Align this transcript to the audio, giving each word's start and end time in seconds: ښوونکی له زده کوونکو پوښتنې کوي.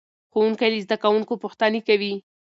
ښوونکی 0.31 0.67
له 0.73 0.79
زده 0.85 0.95
کوونکو 1.03 1.33
پوښتنې 1.43 1.81
کوي. 1.87 2.13